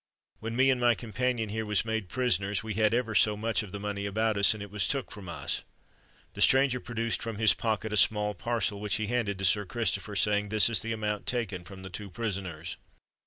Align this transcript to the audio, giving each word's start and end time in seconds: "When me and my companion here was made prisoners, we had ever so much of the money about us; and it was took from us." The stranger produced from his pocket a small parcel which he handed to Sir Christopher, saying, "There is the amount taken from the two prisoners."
"When 0.39 0.55
me 0.55 0.71
and 0.71 0.81
my 0.81 0.95
companion 0.95 1.49
here 1.49 1.63
was 1.63 1.85
made 1.85 2.09
prisoners, 2.09 2.63
we 2.63 2.73
had 2.73 2.91
ever 2.91 3.13
so 3.13 3.37
much 3.37 3.61
of 3.61 3.71
the 3.71 3.79
money 3.79 4.07
about 4.07 4.35
us; 4.35 4.55
and 4.55 4.63
it 4.63 4.71
was 4.71 4.87
took 4.87 5.11
from 5.11 5.29
us." 5.29 5.61
The 6.33 6.41
stranger 6.41 6.79
produced 6.79 7.21
from 7.21 7.35
his 7.37 7.53
pocket 7.53 7.93
a 7.93 7.97
small 7.97 8.33
parcel 8.33 8.79
which 8.81 8.95
he 8.95 9.05
handed 9.05 9.37
to 9.37 9.45
Sir 9.45 9.63
Christopher, 9.63 10.15
saying, 10.15 10.49
"There 10.49 10.57
is 10.57 10.79
the 10.79 10.91
amount 10.91 11.27
taken 11.27 11.63
from 11.63 11.83
the 11.83 11.91
two 11.91 12.09
prisoners." 12.09 12.77